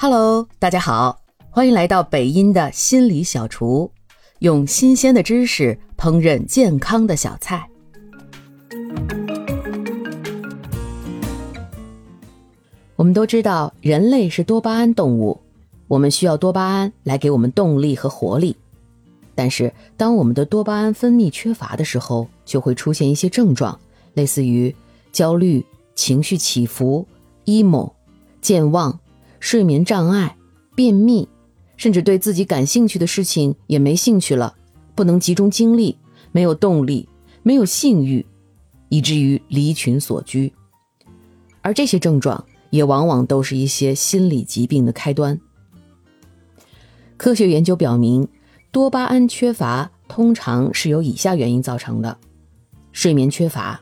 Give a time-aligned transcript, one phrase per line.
[0.00, 1.20] Hello，大家好，
[1.50, 3.90] 欢迎来到北音的心理小厨，
[4.38, 7.68] 用新鲜的知识烹饪健康的小菜。
[12.94, 15.40] 我们都知道，人类是多巴胺动物，
[15.88, 18.54] 我们需要多巴胺来给我们动力和活力。
[19.34, 23.76] 但是，当我们的多巴胺分泌缺乏的时候，就会出现一些症状，
[24.14, 24.72] 类似于
[25.10, 27.04] 焦虑、情绪起伏、
[27.46, 27.90] emo、
[28.40, 28.96] 健忘。
[29.40, 30.36] 睡眠障碍、
[30.74, 31.28] 便秘，
[31.76, 34.54] 甚至对自己感兴趣的事情也没兴趣了，
[34.94, 35.96] 不能集中精力，
[36.32, 37.08] 没有动力，
[37.42, 38.24] 没有性欲，
[38.88, 40.52] 以至于离群索居。
[41.62, 45.38] 而这些症状也往往都是一些心理疾病的开端。
[47.16, 48.26] 科学研究表明，
[48.70, 52.16] 多巴胺缺乏通常是由以下原因造成的：
[52.92, 53.80] 睡眠缺乏、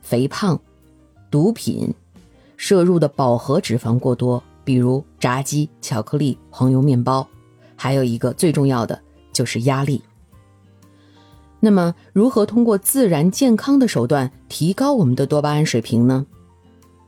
[0.00, 0.60] 肥胖、
[1.30, 1.92] 毒品、
[2.56, 4.42] 摄入的饱和脂肪过多。
[4.68, 7.26] 比如炸鸡、巧克力、黄油面包，
[7.74, 9.00] 还有一个最重要的
[9.32, 10.02] 就是压力。
[11.58, 16.26] 那么，如何通过自然健康的手段提高我们的多巴胺水平呢？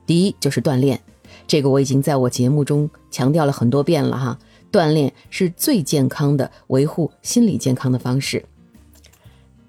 [0.06, 0.98] 第一就是锻炼，
[1.47, 4.39] 这个我已经在我节目中强调了很多遍了哈。
[4.72, 8.42] 锻炼是最健康的维护心理健康的方式。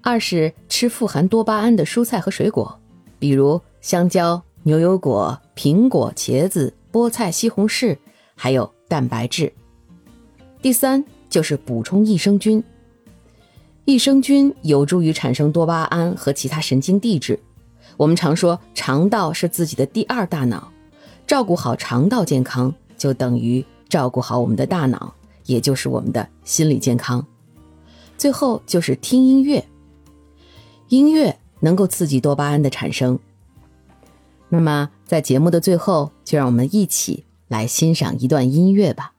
[0.00, 2.80] 二是吃富含多巴胺的蔬菜和水果，
[3.18, 6.72] 比如香蕉、牛油果、苹果、茄子。
[6.92, 7.96] 菠菜、西红柿，
[8.34, 9.52] 还有蛋白质。
[10.60, 12.62] 第三就是补充益生菌。
[13.84, 17.40] 益生菌有助于产生多巴胺和其他神经递质。
[17.96, 20.70] 我们常说肠道是自己的第二大脑，
[21.26, 25.12] 照顾好肠道健康，就等于照顾好我们的大脑，
[25.46, 27.26] 也就是我们的心理健康。
[28.16, 29.64] 最后就是听音乐，
[30.88, 33.18] 音乐能够刺激多巴胺的产生。
[34.54, 39.11] 那么，在节目的最后，就让我们一起来欣赏一段音乐吧。